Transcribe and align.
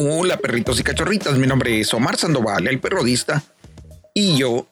Hola 0.00 0.36
perritos 0.36 0.78
y 0.78 0.84
cachorritas, 0.84 1.38
mi 1.38 1.48
nombre 1.48 1.80
es 1.80 1.92
Omar 1.92 2.16
Sandoval, 2.16 2.68
el 2.68 2.78
periodista, 2.78 3.42
y 4.14 4.36
yo 4.36 4.68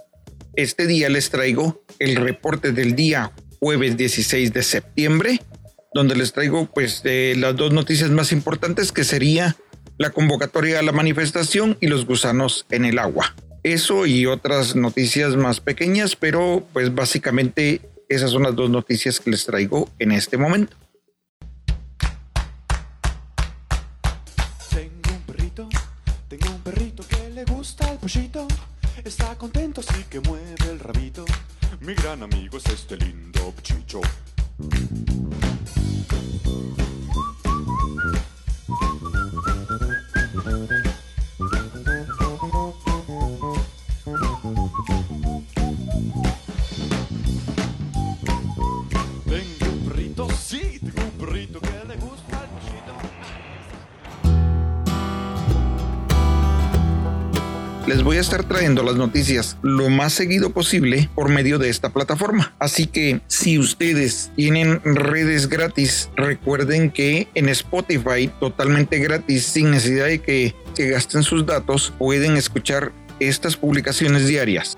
este 0.54 0.86
día 0.86 1.08
les 1.08 1.30
traigo 1.30 1.82
el 1.98 2.14
reporte 2.14 2.70
del 2.70 2.94
día 2.94 3.32
jueves 3.58 3.96
16 3.96 4.52
de 4.52 4.62
septiembre, 4.62 5.40
donde 5.92 6.14
les 6.14 6.32
traigo 6.32 6.70
pues 6.72 7.02
las 7.04 7.56
dos 7.56 7.72
noticias 7.72 8.10
más 8.10 8.30
importantes 8.30 8.92
que 8.92 9.02
sería 9.02 9.56
la 9.98 10.10
convocatoria 10.10 10.78
a 10.78 10.82
la 10.82 10.92
manifestación 10.92 11.76
y 11.80 11.88
los 11.88 12.06
gusanos 12.06 12.64
en 12.70 12.84
el 12.84 12.96
agua. 13.00 13.34
Eso 13.64 14.06
y 14.06 14.26
otras 14.26 14.76
noticias 14.76 15.34
más 15.34 15.58
pequeñas, 15.58 16.14
pero 16.14 16.64
pues 16.72 16.94
básicamente 16.94 17.80
esas 18.08 18.30
son 18.30 18.44
las 18.44 18.54
dos 18.54 18.70
noticias 18.70 19.18
que 19.18 19.32
les 19.32 19.44
traigo 19.44 19.90
en 19.98 20.12
este 20.12 20.36
momento. 20.36 20.76
Está 29.04 29.36
contento, 29.36 29.82
sí 29.82 30.04
que 30.08 30.20
mueve 30.20 30.70
el 30.70 30.78
rabito. 30.78 31.24
Mi 31.80 31.92
gran 31.92 32.22
amigo 32.22 32.56
es 32.56 32.66
este 32.66 32.96
lindo 32.96 33.52
chicho. 33.62 34.00
Les 57.96 58.04
voy 58.04 58.18
a 58.18 58.20
estar 58.20 58.44
trayendo 58.44 58.82
las 58.82 58.96
noticias 58.96 59.56
lo 59.62 59.88
más 59.88 60.12
seguido 60.12 60.50
posible 60.50 61.08
por 61.14 61.30
medio 61.30 61.58
de 61.58 61.70
esta 61.70 61.94
plataforma. 61.94 62.54
Así 62.58 62.86
que 62.86 63.22
si 63.26 63.58
ustedes 63.58 64.30
tienen 64.36 64.82
redes 64.84 65.48
gratis, 65.48 66.10
recuerden 66.14 66.90
que 66.90 67.26
en 67.34 67.48
Spotify, 67.48 68.30
totalmente 68.38 68.98
gratis, 68.98 69.46
sin 69.46 69.70
necesidad 69.70 70.08
de 70.08 70.18
que, 70.18 70.54
se 70.74 70.90
gasten 70.90 71.22
sus 71.22 71.46
datos, 71.46 71.94
pueden 71.98 72.36
escuchar 72.36 72.92
estas 73.18 73.56
publicaciones 73.56 74.26
diarias. 74.26 74.76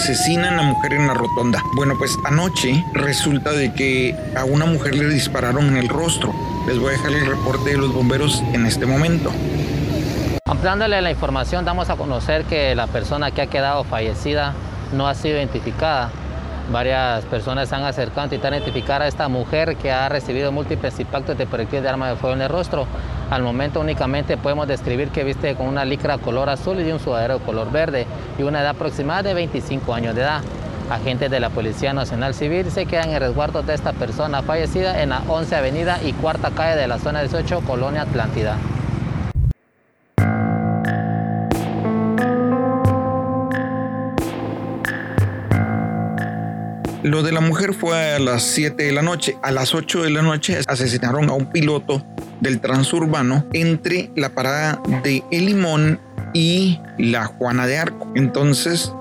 Asesinan 0.00 0.58
a 0.58 0.62
mujer 0.62 0.94
en 0.94 1.06
la 1.06 1.12
rotonda. 1.12 1.62
Bueno, 1.74 1.94
pues 1.98 2.16
anoche 2.24 2.82
resulta 2.94 3.52
de 3.52 3.74
que 3.74 4.16
a 4.34 4.44
una 4.44 4.64
mujer 4.64 4.94
le 4.94 5.06
dispararon 5.06 5.66
en 5.68 5.76
el 5.76 5.90
rostro. 5.90 6.32
Les 6.66 6.78
voy 6.78 6.88
a 6.88 6.92
dejar 6.92 7.12
el 7.12 7.26
reporte 7.26 7.72
de 7.72 7.76
los 7.76 7.92
bomberos 7.92 8.42
en 8.54 8.64
este 8.64 8.86
momento. 8.86 9.30
Ampliándole 10.46 11.02
la 11.02 11.10
información, 11.10 11.66
damos 11.66 11.90
a 11.90 11.96
conocer 11.96 12.44
que 12.44 12.74
la 12.74 12.86
persona 12.86 13.30
que 13.30 13.42
ha 13.42 13.46
quedado 13.48 13.84
fallecida 13.84 14.54
no 14.94 15.06
ha 15.06 15.14
sido 15.14 15.36
identificada. 15.36 16.10
Varias 16.72 17.26
personas 17.26 17.68
se 17.68 17.74
han 17.74 17.84
acercado 17.84 18.22
a 18.22 18.24
intentar 18.24 18.54
identificar 18.54 19.02
a 19.02 19.06
esta 19.06 19.28
mujer 19.28 19.76
que 19.76 19.92
ha 19.92 20.08
recibido 20.08 20.50
múltiples 20.50 20.98
impactos 20.98 21.36
de 21.36 21.46
proyectil 21.46 21.82
de 21.82 21.88
arma 21.90 22.08
de 22.08 22.16
fuego 22.16 22.34
en 22.34 22.40
el 22.40 22.48
rostro. 22.48 22.86
Al 23.30 23.44
momento 23.44 23.78
únicamente 23.78 24.36
podemos 24.36 24.66
describir 24.66 25.10
que 25.10 25.22
viste 25.22 25.54
con 25.54 25.68
una 25.68 25.84
licra 25.84 26.18
color 26.18 26.48
azul 26.48 26.80
y 26.80 26.90
un 26.90 26.98
sudadero 26.98 27.38
color 27.38 27.70
verde 27.70 28.04
y 28.36 28.42
una 28.42 28.60
edad 28.60 28.70
aproximada 28.70 29.22
de 29.22 29.34
25 29.34 29.94
años 29.94 30.16
de 30.16 30.22
edad. 30.22 30.42
Agentes 30.90 31.30
de 31.30 31.38
la 31.38 31.50
Policía 31.50 31.92
Nacional 31.92 32.34
Civil 32.34 32.68
se 32.72 32.86
quedan 32.86 33.10
en 33.10 33.20
resguardo 33.20 33.62
de 33.62 33.74
esta 33.74 33.92
persona 33.92 34.42
fallecida 34.42 35.00
en 35.00 35.10
la 35.10 35.22
11 35.28 35.54
Avenida 35.54 36.00
y 36.04 36.12
cuarta 36.12 36.50
calle 36.50 36.74
de 36.74 36.88
la 36.88 36.98
zona 36.98 37.20
18, 37.20 37.60
Colonia 37.60 38.02
Atlántida. 38.02 38.58
Lo 47.04 47.22
de 47.22 47.30
la 47.30 47.40
mujer 47.40 47.74
fue 47.74 48.14
a 48.14 48.18
las 48.18 48.42
7 48.42 48.82
de 48.82 48.92
la 48.92 49.02
noche. 49.02 49.36
A 49.42 49.52
las 49.52 49.74
8 49.74 50.02
de 50.02 50.10
la 50.10 50.22
noche 50.22 50.58
asesinaron 50.66 51.30
a 51.30 51.32
un 51.32 51.46
piloto 51.46 52.04
del 52.40 52.60
transurbano 52.60 53.46
entre 53.52 54.10
la 54.16 54.30
parada 54.30 54.80
de 55.02 55.22
El 55.30 55.46
Limón 55.46 56.00
y 56.32 56.78
la 56.98 57.26
Juana 57.26 57.66
de 57.66 57.78
Arco. 57.78 58.10
Entonces, 58.14 58.92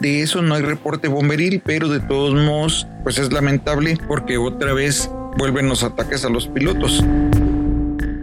de 0.00 0.22
eso 0.22 0.42
no 0.42 0.54
hay 0.54 0.62
reporte 0.62 1.08
bomberil, 1.08 1.60
pero 1.64 1.88
de 1.88 2.00
todos 2.00 2.34
modos, 2.34 2.86
pues 3.02 3.18
es 3.18 3.32
lamentable 3.32 3.98
porque 4.06 4.38
otra 4.38 4.72
vez 4.72 5.10
vuelven 5.36 5.68
los 5.68 5.82
ataques 5.82 6.24
a 6.24 6.28
los 6.28 6.46
pilotos. 6.48 7.04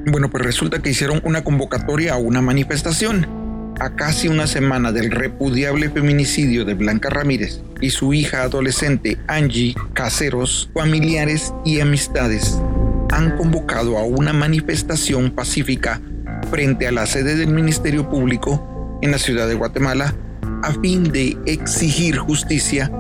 Bueno, 0.08 0.30
pues 0.30 0.46
resulta 0.46 0.80
que 0.80 0.92
hicieron 0.92 1.20
una 1.24 1.44
convocatoria 1.44 2.14
a 2.14 2.18
una 2.18 2.42
manifestación 2.42 3.28
a 3.80 3.90
casi 3.90 4.30
una 4.30 4.48
semana 4.48 4.94
del 4.94 5.12
repudiable 5.12 5.90
feminicidio 5.90 6.64
de 6.64 6.76
Blanca 6.76 7.10
Ramírez 7.10 7.60
y 7.82 7.90
su 7.90 8.14
hija 8.14 8.44
adolescente 8.44 9.18
Angie 9.28 9.76
Caseros, 9.94 10.70
familiares 10.74 11.54
y 11.66 11.82
amistades 11.82 12.58
han 13.12 13.38
convocado 13.38 13.98
a 13.98 14.04
una 14.04 14.34
manifestación 14.34 15.32
pacífica 15.32 16.02
frente 16.50 16.88
a 16.88 16.92
la 16.92 17.06
sede 17.06 17.36
del 17.36 17.50
Ministerio 17.50 18.10
Público 18.10 19.00
en 19.02 19.12
la 19.12 19.18
ciudad 19.18 19.48
de 19.48 19.56
Guatemala 19.56 20.14
a 20.64 20.72
fin 20.74 21.04
de 21.12 21.38
exigir 21.46 22.18
justicia 22.18 22.92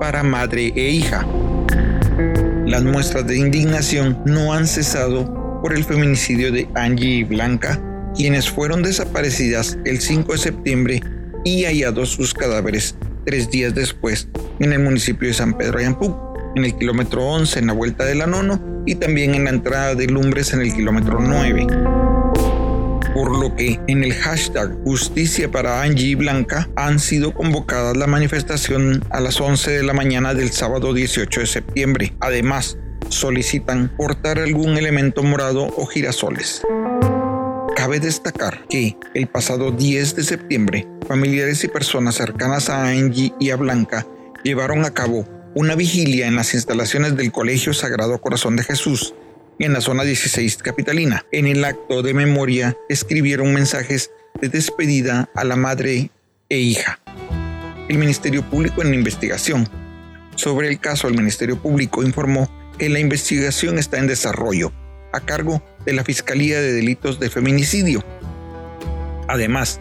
para 0.00 0.22
madre 0.22 0.72
e 0.74 0.90
hija. 0.90 1.26
Las 2.66 2.82
muestras 2.82 3.26
de 3.26 3.38
indignación 3.38 4.20
no 4.24 4.52
han 4.52 4.66
cesado 4.66 5.60
por 5.62 5.72
el 5.72 5.84
feminicidio 5.84 6.52
de 6.52 6.68
Angie 6.74 7.18
y 7.18 7.24
Blanca 7.24 7.80
quienes 8.14 8.48
fueron 8.48 8.82
desaparecidas 8.82 9.78
el 9.84 10.00
5 10.00 10.32
de 10.32 10.38
septiembre 10.38 11.02
y 11.44 11.64
hallados 11.64 12.10
sus 12.10 12.32
cadáveres 12.32 12.94
tres 13.24 13.50
días 13.50 13.74
después 13.74 14.28
en 14.60 14.72
el 14.72 14.80
municipio 14.80 15.28
de 15.28 15.34
San 15.34 15.56
Pedro 15.56 15.78
Ayampuc, 15.78 16.16
en 16.54 16.64
el 16.64 16.76
kilómetro 16.76 17.24
11 17.24 17.58
en 17.58 17.66
la 17.66 17.72
vuelta 17.72 18.04
de 18.04 18.14
la 18.14 18.26
Nono 18.26 18.60
y 18.86 18.96
también 18.96 19.34
en 19.34 19.44
la 19.44 19.50
entrada 19.50 19.94
de 19.94 20.06
Lumbres 20.06 20.52
en 20.52 20.60
el 20.60 20.72
kilómetro 20.72 21.18
9. 21.20 21.66
Por 23.14 23.38
lo 23.38 23.54
que 23.54 23.80
en 23.86 24.02
el 24.02 24.12
hashtag 24.12 24.72
Justicia 24.84 25.50
para 25.50 25.82
Angie 25.82 26.08
y 26.08 26.14
Blanca 26.14 26.68
han 26.76 26.98
sido 26.98 27.32
convocadas 27.32 27.96
la 27.96 28.06
manifestación 28.06 29.04
a 29.10 29.20
las 29.20 29.40
11 29.40 29.70
de 29.70 29.82
la 29.82 29.92
mañana 29.92 30.34
del 30.34 30.50
sábado 30.50 30.92
18 30.92 31.40
de 31.40 31.46
septiembre. 31.46 32.14
Además, 32.20 32.76
solicitan 33.08 33.90
portar 33.96 34.38
algún 34.38 34.76
elemento 34.76 35.22
morado 35.22 35.66
o 35.76 35.86
girasoles. 35.86 36.62
Cabe 37.76 38.00
destacar 38.00 38.66
que 38.68 38.96
el 39.14 39.26
pasado 39.26 39.70
10 39.70 40.16
de 40.16 40.24
septiembre, 40.24 40.88
familiares 41.06 41.62
y 41.64 41.68
personas 41.68 42.16
cercanas 42.16 42.70
a 42.70 42.88
Angie 42.88 43.34
y 43.38 43.50
a 43.50 43.56
Blanca 43.56 44.06
llevaron 44.42 44.84
a 44.84 44.90
cabo 44.92 45.26
una 45.54 45.76
vigilia 45.76 46.26
en 46.26 46.34
las 46.34 46.52
instalaciones 46.54 47.16
del 47.16 47.30
Colegio 47.30 47.72
Sagrado 47.72 48.20
Corazón 48.20 48.56
de 48.56 48.64
Jesús, 48.64 49.14
en 49.60 49.72
la 49.72 49.80
zona 49.80 50.02
16 50.02 50.56
capitalina. 50.56 51.24
En 51.30 51.46
el 51.46 51.64
acto 51.64 52.02
de 52.02 52.12
memoria 52.12 52.76
escribieron 52.88 53.54
mensajes 53.54 54.10
de 54.40 54.48
despedida 54.48 55.30
a 55.34 55.44
la 55.44 55.54
madre 55.54 56.10
e 56.48 56.58
hija. 56.58 56.98
El 57.88 57.98
Ministerio 57.98 58.42
Público 58.42 58.82
en 58.82 58.94
investigación. 58.94 59.68
Sobre 60.34 60.68
el 60.68 60.80
caso, 60.80 61.06
el 61.06 61.14
Ministerio 61.14 61.56
Público 61.56 62.02
informó 62.02 62.50
que 62.76 62.88
la 62.88 62.98
investigación 62.98 63.78
está 63.78 63.98
en 63.98 64.08
desarrollo 64.08 64.72
a 65.12 65.20
cargo 65.20 65.62
de 65.86 65.92
la 65.92 66.02
Fiscalía 66.02 66.60
de 66.60 66.72
Delitos 66.72 67.20
de 67.20 67.30
Feminicidio. 67.30 68.02
Además, 69.28 69.80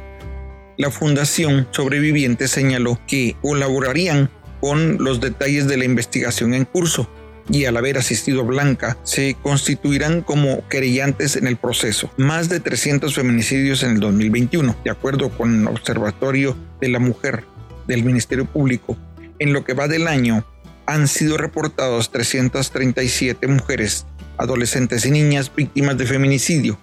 la 0.77 0.91
Fundación 0.91 1.67
Sobreviviente 1.71 2.47
señaló 2.47 2.99
que 3.07 3.35
colaborarían 3.41 4.29
con 4.63 5.03
los 5.03 5.19
detalles 5.19 5.67
de 5.67 5.75
la 5.75 5.83
investigación 5.83 6.53
en 6.53 6.63
curso 6.63 7.09
y 7.49 7.65
al 7.65 7.75
haber 7.75 7.97
asistido 7.97 8.39
a 8.39 8.45
Blanca 8.45 8.97
se 9.03 9.35
constituirán 9.43 10.21
como 10.21 10.65
querellantes 10.69 11.35
en 11.35 11.47
el 11.47 11.57
proceso. 11.57 12.09
Más 12.15 12.47
de 12.47 12.61
300 12.61 13.13
feminicidios 13.13 13.83
en 13.83 13.91
el 13.91 13.99
2021, 13.99 14.73
de 14.85 14.89
acuerdo 14.89 15.31
con 15.31 15.59
el 15.59 15.67
Observatorio 15.67 16.55
de 16.79 16.87
la 16.87 16.99
Mujer 16.99 17.43
del 17.87 18.05
Ministerio 18.05 18.45
Público. 18.45 18.95
En 19.37 19.51
lo 19.51 19.65
que 19.65 19.73
va 19.73 19.89
del 19.89 20.07
año, 20.07 20.45
han 20.85 21.09
sido 21.09 21.35
reportados 21.35 22.09
337 22.11 23.45
mujeres, 23.47 24.05
adolescentes 24.37 25.05
y 25.05 25.11
niñas 25.11 25.51
víctimas 25.53 25.97
de 25.97 26.05
feminicidio, 26.05 26.79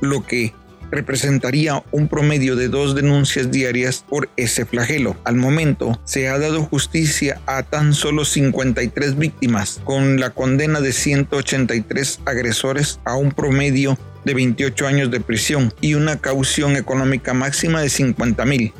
lo 0.00 0.26
que 0.26 0.54
representaría 0.92 1.82
un 1.90 2.06
promedio 2.06 2.54
de 2.54 2.68
dos 2.68 2.94
denuncias 2.94 3.50
diarias 3.50 4.04
por 4.06 4.28
ese 4.36 4.66
flagelo. 4.66 5.16
Al 5.24 5.36
momento, 5.36 5.98
se 6.04 6.28
ha 6.28 6.38
dado 6.38 6.62
justicia 6.62 7.40
a 7.46 7.62
tan 7.62 7.94
solo 7.94 8.26
53 8.26 9.18
víctimas, 9.18 9.80
con 9.84 10.20
la 10.20 10.30
condena 10.30 10.80
de 10.80 10.92
183 10.92 12.20
agresores 12.26 13.00
a 13.04 13.16
un 13.16 13.32
promedio 13.32 13.98
de 14.24 14.34
28 14.34 14.86
años 14.86 15.10
de 15.10 15.20
prisión 15.20 15.72
y 15.80 15.94
una 15.94 16.20
caución 16.20 16.76
económica 16.76 17.32
máxima 17.32 17.80
de 17.80 17.88
50 17.88 18.44
mil. 18.44 18.72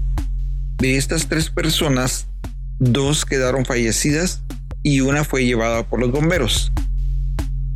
De 0.77 0.95
estas 0.95 1.27
tres 1.27 1.49
personas, 1.49 2.27
dos 2.77 3.25
quedaron 3.25 3.65
fallecidas 3.65 4.43
y 4.83 5.01
una 5.01 5.23
fue 5.23 5.43
llevada 5.43 5.89
por 5.89 5.99
los 5.99 6.11
bomberos. 6.11 6.71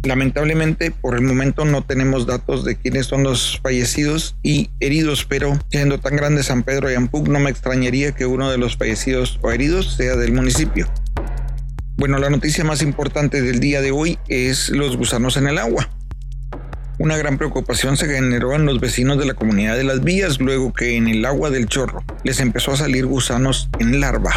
Lamentablemente, 0.03 0.91
por 0.91 1.15
el 1.15 1.21
momento 1.21 1.65
no 1.65 1.83
tenemos 1.83 2.27
datos 2.27 2.63
de 2.63 2.75
quiénes 2.75 3.07
son 3.07 3.23
los 3.23 3.59
fallecidos 3.63 4.35
y 4.43 4.69
heridos, 4.79 5.25
pero 5.25 5.57
siendo 5.71 5.99
tan 5.99 6.15
grande 6.15 6.43
San 6.43 6.61
Pedro 6.61 6.91
y 6.91 6.93
Ampuk, 6.93 7.27
no 7.27 7.39
me 7.39 7.49
extrañaría 7.49 8.11
que 8.11 8.27
uno 8.27 8.51
de 8.51 8.59
los 8.59 8.77
fallecidos 8.77 9.39
o 9.41 9.49
heridos 9.51 9.95
sea 9.95 10.15
del 10.15 10.31
municipio. 10.31 10.87
Bueno, 11.99 12.17
la 12.17 12.29
noticia 12.29 12.63
más 12.63 12.81
importante 12.81 13.41
del 13.41 13.59
día 13.59 13.81
de 13.81 13.91
hoy 13.91 14.17
es 14.29 14.69
los 14.69 14.95
gusanos 14.95 15.35
en 15.35 15.49
el 15.49 15.57
agua. 15.57 15.89
Una 16.97 17.17
gran 17.17 17.37
preocupación 17.37 17.97
se 17.97 18.05
generó 18.05 18.55
en 18.55 18.65
los 18.65 18.79
vecinos 18.79 19.19
de 19.19 19.25
la 19.25 19.33
comunidad 19.33 19.75
de 19.75 19.83
las 19.83 20.01
vías 20.01 20.39
luego 20.39 20.71
que 20.71 20.95
en 20.95 21.09
el 21.09 21.25
agua 21.25 21.49
del 21.49 21.67
chorro 21.67 22.05
les 22.23 22.39
empezó 22.39 22.71
a 22.71 22.77
salir 22.77 23.05
gusanos 23.05 23.69
en 23.79 23.99
larva. 23.99 24.31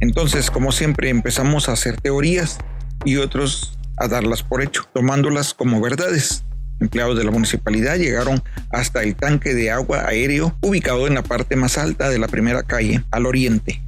Entonces, 0.00 0.50
como 0.50 0.72
siempre, 0.72 1.10
empezamos 1.10 1.68
a 1.68 1.72
hacer 1.72 2.00
teorías 2.00 2.56
y 3.04 3.16
otros 3.16 3.78
a 3.98 4.08
darlas 4.08 4.42
por 4.42 4.62
hecho, 4.62 4.88
tomándolas 4.94 5.52
como 5.52 5.82
verdades. 5.82 6.44
Empleados 6.80 7.18
de 7.18 7.24
la 7.24 7.30
municipalidad 7.30 7.98
llegaron 7.98 8.42
hasta 8.70 9.02
el 9.02 9.16
tanque 9.16 9.52
de 9.52 9.70
agua 9.70 10.06
aéreo 10.06 10.56
ubicado 10.62 11.06
en 11.06 11.12
la 11.12 11.22
parte 11.22 11.56
más 11.56 11.76
alta 11.76 12.08
de 12.08 12.18
la 12.18 12.28
primera 12.28 12.62
calle, 12.62 13.04
al 13.10 13.26
oriente, 13.26 13.82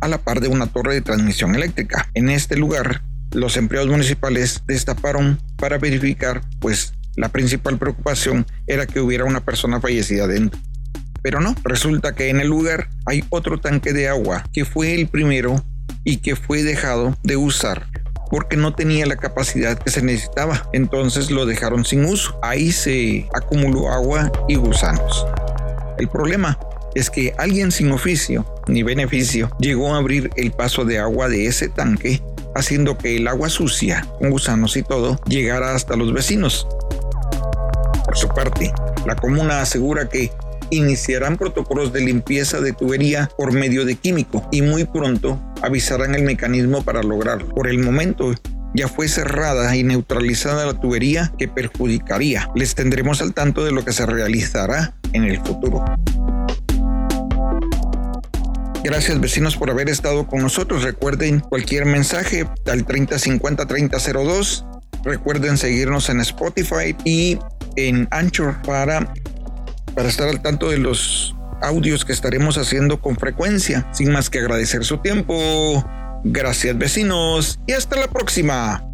a 0.00 0.08
la 0.08 0.18
par 0.18 0.40
de 0.40 0.48
una 0.48 0.66
torre 0.66 0.94
de 0.94 1.00
transmisión 1.00 1.54
eléctrica. 1.54 2.08
En 2.14 2.30
este 2.30 2.56
lugar, 2.56 3.02
los 3.32 3.56
empleados 3.56 3.90
municipales 3.90 4.62
destaparon 4.66 5.40
para 5.56 5.78
verificar, 5.78 6.42
pues 6.60 6.94
la 7.16 7.28
principal 7.28 7.78
preocupación 7.78 8.46
era 8.66 8.86
que 8.86 9.00
hubiera 9.00 9.24
una 9.24 9.44
persona 9.44 9.80
fallecida 9.80 10.26
dentro. 10.26 10.60
Pero 11.22 11.40
no, 11.40 11.54
resulta 11.64 12.14
que 12.14 12.30
en 12.30 12.40
el 12.40 12.48
lugar 12.48 12.88
hay 13.06 13.24
otro 13.28 13.58
tanque 13.58 13.92
de 13.92 14.08
agua 14.08 14.44
que 14.52 14.64
fue 14.64 14.94
el 14.94 15.08
primero 15.08 15.62
y 16.02 16.18
que 16.18 16.34
fue 16.34 16.62
dejado 16.62 17.16
de 17.22 17.36
usar 17.36 17.86
porque 18.30 18.56
no 18.56 18.72
tenía 18.72 19.04
la 19.06 19.16
capacidad 19.16 19.76
que 19.76 19.90
se 19.90 20.02
necesitaba. 20.02 20.68
Entonces 20.72 21.30
lo 21.30 21.44
dejaron 21.46 21.84
sin 21.84 22.04
uso. 22.04 22.38
Ahí 22.42 22.70
se 22.70 23.28
acumuló 23.34 23.92
agua 23.92 24.30
y 24.48 24.54
gusanos. 24.54 25.26
El 25.98 26.08
problema 26.08 26.56
es 26.94 27.10
que 27.10 27.34
alguien 27.38 27.70
sin 27.70 27.92
oficio 27.92 28.44
ni 28.66 28.82
beneficio 28.82 29.50
llegó 29.58 29.94
a 29.94 29.98
abrir 29.98 30.30
el 30.36 30.52
paso 30.52 30.84
de 30.84 30.98
agua 30.98 31.28
de 31.28 31.46
ese 31.46 31.68
tanque, 31.68 32.22
haciendo 32.54 32.98
que 32.98 33.16
el 33.16 33.28
agua 33.28 33.48
sucia, 33.48 34.06
con 34.18 34.30
gusanos 34.30 34.76
y 34.76 34.82
todo, 34.82 35.20
llegara 35.26 35.74
hasta 35.74 35.96
los 35.96 36.12
vecinos. 36.12 36.66
Por 38.04 38.16
su 38.16 38.28
parte, 38.28 38.72
la 39.06 39.16
comuna 39.16 39.60
asegura 39.60 40.08
que 40.08 40.30
iniciarán 40.70 41.36
protocolos 41.36 41.92
de 41.92 42.00
limpieza 42.00 42.60
de 42.60 42.72
tubería 42.72 43.30
por 43.36 43.52
medio 43.52 43.84
de 43.84 43.96
químico 43.96 44.46
y 44.50 44.62
muy 44.62 44.84
pronto 44.84 45.40
avisarán 45.62 46.14
el 46.14 46.22
mecanismo 46.22 46.82
para 46.82 47.02
lograrlo. 47.02 47.48
Por 47.48 47.68
el 47.68 47.78
momento, 47.78 48.32
ya 48.74 48.88
fue 48.88 49.08
cerrada 49.08 49.74
y 49.76 49.82
neutralizada 49.82 50.66
la 50.66 50.74
tubería 50.74 51.32
que 51.38 51.48
perjudicaría. 51.48 52.48
Les 52.54 52.74
tendremos 52.74 53.20
al 53.20 53.34
tanto 53.34 53.64
de 53.64 53.72
lo 53.72 53.84
que 53.84 53.92
se 53.92 54.06
realizará 54.06 54.94
en 55.12 55.24
el 55.24 55.38
futuro. 55.40 55.84
Gracias 58.82 59.20
vecinos 59.20 59.56
por 59.56 59.70
haber 59.70 59.88
estado 59.88 60.26
con 60.26 60.40
nosotros. 60.40 60.82
Recuerden 60.82 61.40
cualquier 61.40 61.84
mensaje 61.84 62.46
al 62.66 62.86
3050 62.86 63.66
3002. 63.66 64.64
Recuerden 65.04 65.58
seguirnos 65.58 66.08
en 66.08 66.20
Spotify 66.20 66.96
y 67.04 67.38
en 67.76 68.08
Anchor 68.10 68.60
para, 68.62 69.12
para 69.94 70.08
estar 70.08 70.28
al 70.28 70.40
tanto 70.42 70.70
de 70.70 70.78
los 70.78 71.34
audios 71.62 72.04
que 72.04 72.12
estaremos 72.12 72.56
haciendo 72.56 73.00
con 73.00 73.16
frecuencia. 73.16 73.86
Sin 73.92 74.12
más 74.12 74.30
que 74.30 74.38
agradecer 74.38 74.84
su 74.84 74.98
tiempo. 74.98 75.84
Gracias 76.24 76.76
vecinos 76.76 77.60
y 77.66 77.72
hasta 77.72 77.96
la 77.96 78.08
próxima. 78.08 78.89